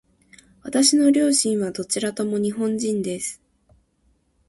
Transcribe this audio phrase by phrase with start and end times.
[0.63, 3.39] 私の両親はどちらとも日本人です。